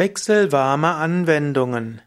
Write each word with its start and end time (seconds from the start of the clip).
Wechselwarme 0.00 0.94
Anwendungen. 0.94 2.00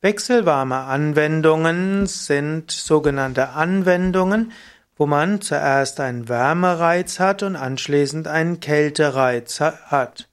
Wechselwarme 0.00 0.76
Anwendungen 0.76 2.06
sind 2.06 2.70
sogenannte 2.70 3.50
Anwendungen, 3.50 4.52
wo 4.96 5.04
man 5.04 5.42
zuerst 5.42 6.00
einen 6.00 6.30
Wärmereiz 6.30 7.20
hat 7.20 7.42
und 7.42 7.54
anschließend 7.54 8.28
einen 8.28 8.60
Kältereiz 8.60 9.60
hat. 9.60 10.30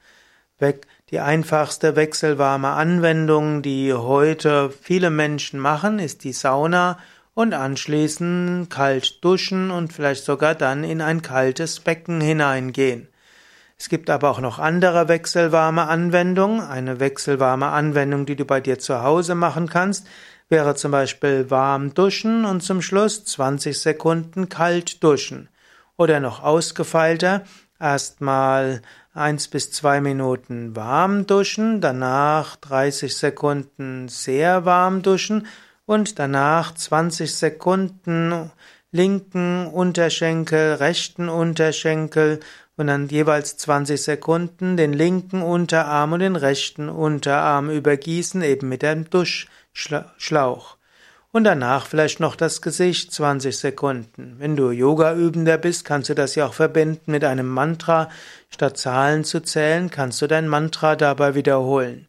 Die 1.10 1.20
einfachste 1.20 1.98
wechselwarme 1.98 2.70
Anwendung, 2.70 3.62
die 3.62 3.94
heute 3.94 4.70
viele 4.70 5.10
Menschen 5.10 5.60
machen, 5.60 6.00
ist 6.00 6.24
die 6.24 6.32
Sauna 6.32 6.98
und 7.34 7.54
anschließend 7.54 8.70
kalt 8.70 9.22
duschen 9.22 9.70
und 9.70 9.92
vielleicht 9.92 10.24
sogar 10.24 10.56
dann 10.56 10.86
in 10.86 11.02
ein 11.02 11.22
kaltes 11.22 11.82
Becken 11.82 12.22
hineingehen. 12.22 13.11
Es 13.82 13.90
gibt 13.90 14.12
aber 14.12 14.30
auch 14.30 14.42
noch 14.42 14.60
andere 14.60 15.08
wechselwarme 15.08 15.88
Anwendungen. 15.88 16.62
Eine 16.62 17.00
wechselwarme 17.00 17.66
Anwendung, 17.66 18.28
die 18.28 18.36
du 18.36 18.46
bei 18.46 18.62
dir 18.62 18.78
zu 18.78 19.02
Hause 19.02 19.34
machen 19.34 19.68
kannst, 19.68 20.06
wäre 20.50 20.76
zum 20.76 20.92
Beispiel 20.92 21.50
warm 21.50 21.96
duschen 21.96 22.46
und 22.46 22.62
zum 22.62 22.84
Schluss 22.84 23.26
20 23.26 23.80
Sekunden 23.80 24.50
kalt 24.50 25.04
duschen. 25.04 25.50
Oder 25.98 26.20
noch 26.20 26.44
ausgefeilter, 26.44 27.42
erstmal 27.80 28.84
eins 29.16 29.48
bis 29.48 29.72
zwei 29.72 30.00
Minuten 30.00 30.76
warm 30.76 31.26
duschen, 31.26 31.82
danach 31.82 32.58
30 32.58 33.18
Sekunden 33.18 34.08
sehr 34.10 34.64
warm 34.64 35.02
duschen 35.02 35.48
und 35.88 36.20
danach 36.20 36.76
20 36.76 37.34
Sekunden 37.34 38.52
linken 38.92 39.68
Unterschenkel, 39.68 40.74
rechten 40.76 41.30
Unterschenkel 41.30 42.40
und 42.76 42.88
dann 42.88 43.08
jeweils 43.08 43.58
20 43.58 44.02
Sekunden 44.02 44.76
den 44.76 44.94
linken 44.94 45.42
Unterarm 45.42 46.14
und 46.14 46.20
den 46.20 46.36
rechten 46.36 46.90
Unterarm 46.90 47.70
übergießen, 47.70 48.42
eben 48.42 48.70
mit 48.70 48.84
einem 48.84 49.10
Duschschlauch. 49.10 50.78
Und 51.34 51.46
danach 51.46 51.86
vielleicht 51.86 52.20
noch 52.20 52.36
das 52.36 52.62
Gesicht 52.62 53.14
20 53.14 53.58
Sekunden. 53.58 54.36
Wenn 54.38 54.58
du 54.58 54.72
Yoga-Übender 54.72 55.58
bist, 55.58 55.86
kannst 55.86 56.10
du 56.10 56.14
das 56.14 56.36
ja 56.36 56.46
auch 56.46 56.54
verbinden 56.54 57.12
mit 57.12 57.24
einem 57.24 57.48
Mantra. 57.48 58.10
Statt 58.50 58.78
Zahlen 58.78 59.24
zu 59.24 59.40
zählen, 59.40 59.90
kannst 59.90 60.22
du 60.22 60.28
dein 60.28 60.50
Mantra 60.50 60.98
dabei 60.98 61.34
wiederholen. 61.34 62.08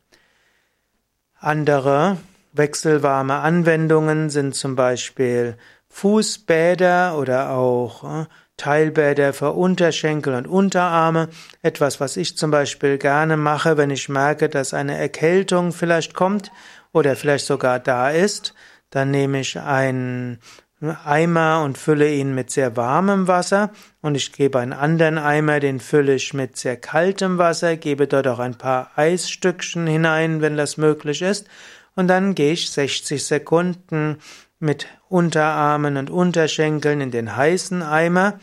Andere 1.39 2.19
wechselwarme 2.53 3.35
Anwendungen 3.37 4.29
sind 4.29 4.57
zum 4.57 4.75
Beispiel 4.75 5.57
Fußbäder 5.93 7.19
oder 7.19 7.51
auch 7.51 8.23
äh, 8.23 8.25
Teilbäder 8.57 9.33
für 9.33 9.53
Unterschenkel 9.53 10.35
und 10.35 10.47
Unterarme. 10.47 11.29
Etwas, 11.61 12.01
was 12.01 12.17
ich 12.17 12.37
zum 12.37 12.51
Beispiel 12.51 12.97
gerne 12.99 13.37
mache, 13.37 13.77
wenn 13.77 13.91
ich 13.91 14.09
merke, 14.09 14.49
dass 14.49 14.75
eine 14.75 14.97
Erkältung 14.97 15.73
vielleicht 15.73 16.15
kommt 16.15 16.51
oder 16.93 17.15
vielleicht 17.15 17.47
sogar 17.47 17.79
da 17.79 18.11
ist. 18.11 18.55
Dann 18.91 19.11
nehme 19.11 19.41
ich 19.41 19.61
einen 19.61 20.39
Eimer 20.81 21.63
und 21.63 21.79
fülle 21.79 22.11
ihn 22.11 22.35
mit 22.35 22.51
sehr 22.51 22.77
warmem 22.77 23.29
Wasser 23.29 23.71
und 24.01 24.17
ich 24.17 24.33
gebe 24.33 24.59
einen 24.59 24.73
anderen 24.73 25.19
Eimer, 25.19 25.61
den 25.61 25.79
fülle 25.79 26.15
ich 26.15 26.35
mit 26.35 26.57
sehr 26.57 26.77
kaltem 26.77 27.39
Wasser, 27.39 27.77
gebe 27.77 28.09
dort 28.09 28.27
auch 28.27 28.41
ein 28.41 28.57
paar 28.57 28.91
Eisstückchen 28.97 29.87
hinein, 29.87 30.41
wenn 30.41 30.57
das 30.57 30.79
möglich 30.79 31.23
ist, 31.23 31.47
und 31.95 32.09
dann 32.09 32.35
gehe 32.35 32.53
ich 32.53 32.71
60 32.71 33.25
Sekunden 33.25 34.19
mit 34.63 34.87
Unterarmen 35.09 35.97
und 35.97 36.09
Unterschenkeln 36.09 37.01
in 37.01 37.11
den 37.11 37.37
heißen 37.37 37.83
Eimer. 37.83 38.39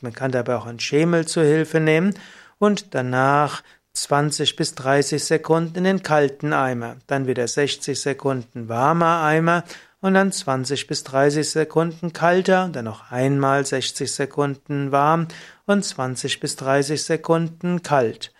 Man 0.00 0.14
kann 0.14 0.32
dabei 0.32 0.56
auch 0.56 0.66
einen 0.66 0.80
Schemel 0.80 1.26
zur 1.26 1.44
Hilfe 1.44 1.78
nehmen 1.78 2.14
und 2.58 2.94
danach 2.94 3.62
20 3.92 4.56
bis 4.56 4.74
30 4.74 5.22
Sekunden 5.22 5.76
in 5.78 5.84
den 5.84 6.02
kalten 6.02 6.52
Eimer, 6.52 6.96
dann 7.06 7.26
wieder 7.26 7.46
60 7.46 8.00
Sekunden 8.00 8.68
warmer 8.68 9.22
Eimer 9.22 9.64
und 10.00 10.14
dann 10.14 10.32
20 10.32 10.86
bis 10.86 11.04
30 11.04 11.48
Sekunden 11.48 12.12
kalter, 12.14 12.70
dann 12.72 12.86
noch 12.86 13.10
einmal 13.10 13.66
60 13.66 14.10
Sekunden 14.10 14.92
warm 14.92 15.28
und 15.66 15.84
20 15.84 16.40
bis 16.40 16.56
30 16.56 17.02
Sekunden 17.02 17.82
kalt. 17.82 18.32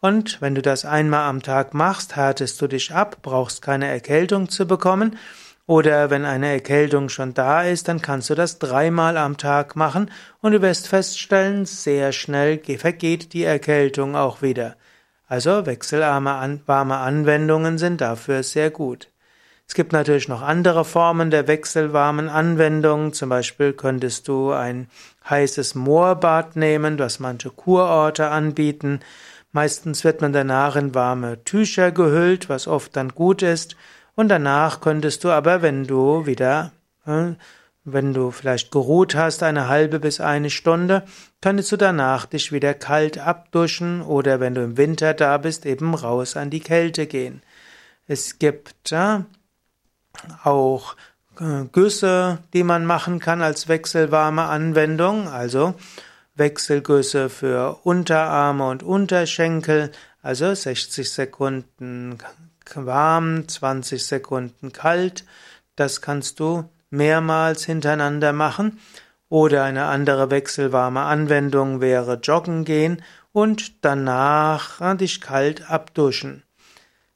Und 0.00 0.40
wenn 0.40 0.54
du 0.54 0.62
das 0.62 0.84
einmal 0.84 1.28
am 1.28 1.42
Tag 1.42 1.74
machst, 1.74 2.14
härtest 2.14 2.62
du 2.62 2.68
dich 2.68 2.92
ab, 2.92 3.18
brauchst 3.22 3.62
keine 3.62 3.88
Erkältung 3.88 4.48
zu 4.48 4.64
bekommen 4.64 5.16
oder 5.68 6.08
wenn 6.08 6.24
eine 6.24 6.50
Erkältung 6.50 7.10
schon 7.10 7.34
da 7.34 7.62
ist, 7.62 7.88
dann 7.88 8.00
kannst 8.00 8.30
du 8.30 8.34
das 8.34 8.58
dreimal 8.58 9.18
am 9.18 9.36
Tag 9.36 9.76
machen 9.76 10.10
und 10.40 10.52
du 10.52 10.62
wirst 10.62 10.88
feststellen, 10.88 11.66
sehr 11.66 12.12
schnell 12.12 12.58
vergeht 12.78 13.34
die 13.34 13.44
Erkältung 13.44 14.16
auch 14.16 14.40
wieder. 14.40 14.76
Also 15.28 15.66
wechselarme 15.66 16.60
warme 16.64 16.96
Anwendungen 16.96 17.76
sind 17.76 18.00
dafür 18.00 18.42
sehr 18.42 18.70
gut. 18.70 19.10
Es 19.68 19.74
gibt 19.74 19.92
natürlich 19.92 20.26
noch 20.28 20.40
andere 20.40 20.86
Formen 20.86 21.30
der 21.30 21.46
wechselwarmen 21.46 22.30
Anwendungen. 22.30 23.12
Zum 23.12 23.28
Beispiel 23.28 23.74
könntest 23.74 24.26
du 24.26 24.52
ein 24.52 24.88
heißes 25.28 25.74
Moorbad 25.74 26.56
nehmen, 26.56 26.98
was 26.98 27.20
manche 27.20 27.50
Kurorte 27.50 28.30
anbieten. 28.30 29.00
Meistens 29.52 30.02
wird 30.02 30.22
man 30.22 30.32
danach 30.32 30.76
in 30.76 30.94
warme 30.94 31.44
Tücher 31.44 31.92
gehüllt, 31.92 32.48
was 32.48 32.66
oft 32.66 32.96
dann 32.96 33.10
gut 33.10 33.42
ist. 33.42 33.76
Und 34.18 34.30
danach 34.30 34.80
könntest 34.80 35.22
du 35.22 35.30
aber, 35.30 35.62
wenn 35.62 35.84
du 35.84 36.26
wieder, 36.26 36.72
äh, 37.06 37.34
wenn 37.84 38.12
du 38.12 38.32
vielleicht 38.32 38.72
geruht 38.72 39.14
hast, 39.14 39.44
eine 39.44 39.68
halbe 39.68 40.00
bis 40.00 40.20
eine 40.20 40.50
Stunde, 40.50 41.04
könntest 41.40 41.70
du 41.70 41.76
danach 41.76 42.26
dich 42.26 42.50
wieder 42.50 42.74
kalt 42.74 43.18
abduschen 43.18 44.02
oder 44.02 44.40
wenn 44.40 44.56
du 44.56 44.64
im 44.64 44.76
Winter 44.76 45.14
da 45.14 45.38
bist, 45.38 45.66
eben 45.66 45.94
raus 45.94 46.36
an 46.36 46.50
die 46.50 46.58
Kälte 46.58 47.06
gehen. 47.06 47.42
Es 48.08 48.40
gibt 48.40 48.90
äh, 48.90 49.20
auch 50.42 50.96
äh, 51.38 51.66
Güsse, 51.70 52.38
die 52.52 52.64
man 52.64 52.86
machen 52.86 53.20
kann 53.20 53.40
als 53.40 53.68
wechselwarme 53.68 54.46
Anwendung, 54.46 55.28
also 55.28 55.76
Wechselgüsse 56.34 57.30
für 57.30 57.78
Unterarme 57.84 58.68
und 58.68 58.82
Unterschenkel, 58.82 59.92
also 60.22 60.52
60 60.52 61.08
Sekunden 61.08 62.18
warm, 62.74 63.48
20 63.48 64.04
Sekunden 64.04 64.72
kalt. 64.72 65.24
Das 65.76 66.00
kannst 66.00 66.40
du 66.40 66.68
mehrmals 66.90 67.64
hintereinander 67.64 68.32
machen. 68.32 68.78
Oder 69.28 69.64
eine 69.64 69.84
andere 69.86 70.30
wechselwarme 70.30 71.02
Anwendung 71.02 71.80
wäre 71.80 72.14
Joggen 72.14 72.64
gehen 72.64 73.02
und 73.32 73.84
danach 73.84 74.80
äh, 74.80 74.96
dich 74.96 75.20
kalt 75.20 75.70
abduschen. 75.70 76.44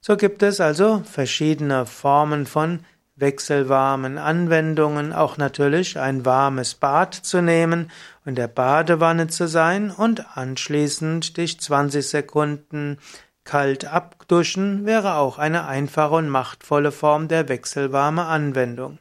So 0.01 0.17
gibt 0.17 0.43
es 0.43 0.61
also 0.61 1.03
verschiedene 1.05 1.87
Formen 1.87 2.45
von 2.47 2.81
wechselwarmen 3.17 4.19
Anwendungen, 4.19 5.13
auch 5.13 5.37
natürlich 5.37 5.99
ein 5.99 6.27
warmes 6.27 6.75
Bad 6.75 7.15
zu 7.15 7.41
nehmen 7.41 7.91
und 8.25 8.37
der 8.37 8.49
Badewanne 8.49 9.29
zu 9.29 9.47
sein 9.47 9.91
und 9.91 10.37
anschließend 10.37 11.37
dich 11.37 11.61
20 11.61 12.07
Sekunden 12.07 12.99
Kalt 13.45 13.85
abduschen 13.85 14.87
wäre 14.87 15.15
auch 15.17 15.39
eine 15.39 15.67
einfache 15.67 16.15
und 16.15 16.29
machtvolle 16.29 16.93
Form 16.93 17.29
der 17.29 17.49
wechselwarme 17.49 18.25
Anwendung. 18.25 18.99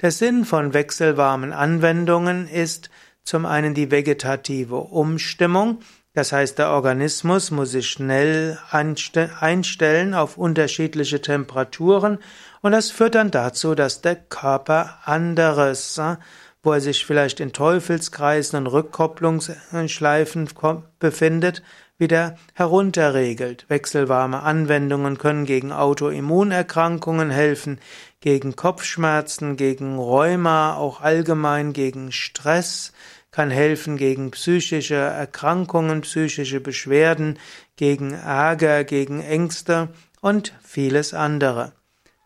Der 0.00 0.10
Sinn 0.10 0.44
von 0.44 0.74
wechselwarmen 0.74 1.52
Anwendungen 1.52 2.48
ist 2.48 2.90
zum 3.24 3.46
einen 3.46 3.74
die 3.74 3.90
vegetative 3.90 4.76
Umstimmung, 4.76 5.80
das 6.14 6.30
heißt 6.30 6.58
der 6.58 6.70
Organismus 6.70 7.50
muss 7.50 7.72
sich 7.72 7.88
schnell 7.88 8.58
einstellen 8.70 10.14
auf 10.14 10.38
unterschiedliche 10.38 11.20
Temperaturen 11.20 12.18
und 12.62 12.72
das 12.72 12.92
führt 12.92 13.16
dann 13.16 13.32
dazu, 13.32 13.74
dass 13.74 14.00
der 14.00 14.16
Körper 14.16 14.98
anderes, 15.04 16.00
wo 16.62 16.72
er 16.72 16.80
sich 16.80 17.04
vielleicht 17.04 17.40
in 17.40 17.52
Teufelskreisen 17.52 18.58
und 18.58 18.68
Rückkopplungsschleifen 18.68 20.48
befindet, 21.00 21.62
wieder 21.98 22.36
herunterregelt. 22.54 23.66
Wechselwarme 23.68 24.42
Anwendungen 24.42 25.18
können 25.18 25.44
gegen 25.44 25.72
Autoimmunerkrankungen 25.72 27.30
helfen, 27.30 27.78
gegen 28.20 28.56
Kopfschmerzen, 28.56 29.56
gegen 29.56 29.98
Rheuma, 29.98 30.76
auch 30.76 31.00
allgemein 31.00 31.72
gegen 31.72 32.10
Stress, 32.10 32.92
kann 33.30 33.50
helfen 33.50 33.96
gegen 33.96 34.30
psychische 34.30 34.94
Erkrankungen, 34.94 36.02
psychische 36.02 36.60
Beschwerden, 36.60 37.38
gegen 37.76 38.14
Ärger, 38.14 38.84
gegen 38.84 39.20
Ängste 39.20 39.88
und 40.20 40.54
vieles 40.62 41.14
andere. 41.14 41.72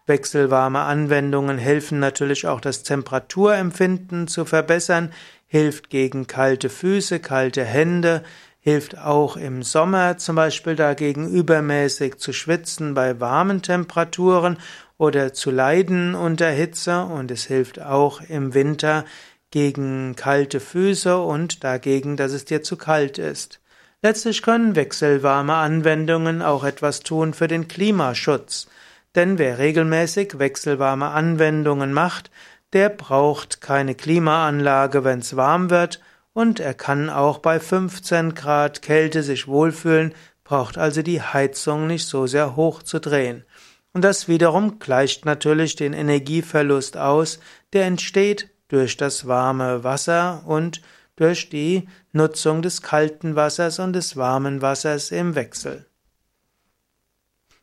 Wechselwarme 0.06 0.80
Anwendungen 0.80 1.58
helfen 1.58 1.98
natürlich 1.98 2.46
auch 2.46 2.60
das 2.60 2.82
Temperaturempfinden 2.82 4.28
zu 4.28 4.44
verbessern, 4.44 5.12
hilft 5.46 5.90
gegen 5.90 6.26
kalte 6.26 6.68
Füße, 6.68 7.20
kalte 7.20 7.64
Hände, 7.64 8.22
hilft 8.68 8.98
auch 8.98 9.36
im 9.36 9.62
Sommer 9.62 10.18
zum 10.18 10.36
Beispiel 10.36 10.76
dagegen 10.76 11.28
übermäßig 11.28 12.18
zu 12.18 12.32
schwitzen 12.32 12.94
bei 12.94 13.18
warmen 13.18 13.62
Temperaturen 13.62 14.58
oder 14.98 15.32
zu 15.32 15.50
leiden 15.50 16.14
unter 16.14 16.50
Hitze 16.50 17.02
und 17.04 17.30
es 17.30 17.44
hilft 17.44 17.80
auch 17.80 18.20
im 18.28 18.52
Winter 18.52 19.04
gegen 19.50 20.16
kalte 20.16 20.60
Füße 20.60 21.18
und 21.18 21.64
dagegen, 21.64 22.16
dass 22.16 22.32
es 22.32 22.44
dir 22.44 22.62
zu 22.62 22.76
kalt 22.76 23.16
ist. 23.16 23.60
Letztlich 24.02 24.42
können 24.42 24.76
wechselwarme 24.76 25.54
Anwendungen 25.54 26.42
auch 26.42 26.62
etwas 26.62 27.00
tun 27.00 27.32
für 27.32 27.48
den 27.48 27.68
Klimaschutz. 27.68 28.68
Denn 29.14 29.38
wer 29.38 29.58
regelmäßig 29.58 30.38
wechselwarme 30.38 31.08
Anwendungen 31.08 31.92
macht, 31.92 32.30
der 32.74 32.90
braucht 32.90 33.62
keine 33.62 33.94
Klimaanlage, 33.94 35.02
wenn 35.04 35.20
es 35.20 35.36
warm 35.36 35.70
wird, 35.70 36.00
und 36.32 36.60
er 36.60 36.74
kann 36.74 37.10
auch 37.10 37.38
bei 37.38 37.58
15 37.58 38.34
Grad 38.34 38.82
Kälte 38.82 39.22
sich 39.22 39.48
wohlfühlen, 39.48 40.14
braucht 40.44 40.78
also 40.78 41.02
die 41.02 41.20
Heizung 41.20 41.86
nicht 41.86 42.06
so 42.06 42.26
sehr 42.26 42.56
hoch 42.56 42.82
zu 42.82 43.00
drehen. 43.00 43.44
Und 43.92 44.02
das 44.02 44.28
wiederum 44.28 44.78
gleicht 44.78 45.24
natürlich 45.24 45.76
den 45.76 45.92
Energieverlust 45.92 46.96
aus, 46.96 47.40
der 47.72 47.86
entsteht 47.86 48.50
durch 48.68 48.96
das 48.96 49.26
warme 49.26 49.82
Wasser 49.82 50.42
und 50.46 50.82
durch 51.16 51.50
die 51.50 51.88
Nutzung 52.12 52.62
des 52.62 52.82
kalten 52.82 53.34
Wassers 53.34 53.78
und 53.78 53.92
des 53.92 54.16
warmen 54.16 54.62
Wassers 54.62 55.10
im 55.10 55.34
Wechsel. 55.34 55.86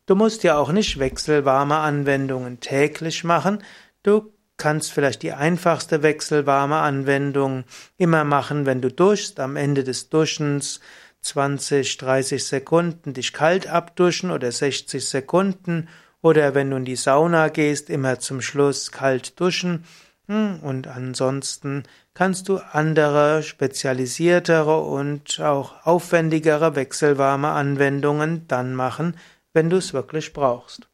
Du 0.06 0.15
musst 0.15 0.44
ja 0.44 0.57
auch 0.57 0.71
nicht 0.71 1.00
wechselwarme 1.00 1.77
Anwendungen 1.77 2.59
täglich 2.59 3.23
machen, 3.23 3.63
du 4.03 4.34
kannst 4.57 4.92
vielleicht 4.92 5.24
die 5.24 5.34
einfachste 5.34 6.04
wechselwarme 6.04 6.78
Anwendung 6.78 7.63
immer 7.98 8.24
machen, 8.24 8.66
wenn 8.66 8.81
du 8.81 8.90
duschst, 8.90 9.40
am 9.40 9.56
Ende 9.56 9.84
des 9.84 10.10
Duschens 10.10 10.80
20, 11.22 11.98
30 11.98 12.46
Sekunden 12.46 13.13
dich 13.13 13.34
kalt 13.34 13.68
abduschen 13.68 14.31
oder 14.31 14.52
60 14.52 15.04
Sekunden 15.04 15.88
oder 16.22 16.56
wenn 16.56 16.69
du 16.69 16.78
in 16.78 16.86
die 16.86 16.96
Sauna 16.96 17.50
gehst, 17.50 17.90
immer 17.90 18.19
zum 18.19 18.42
Schluss 18.42 18.92
kalt 18.92 19.40
duschen 19.40 19.84
hm, 20.28 20.60
und 20.62 20.88
ansonsten 20.88 21.84
kannst 22.13 22.50
du 22.50 22.57
andere 22.57 23.44
spezialisiertere 23.44 24.81
und 24.81 25.40
auch 25.40 25.86
aufwendigere 25.86 26.75
wechselwarme 26.75 27.50
Anwendungen 27.50 28.48
dann 28.48 28.74
machen, 28.74 29.18
wenn 29.54 29.69
du 29.69 29.78
es 29.78 29.94
wirklich 29.94 30.34
brauchst. 30.34 30.88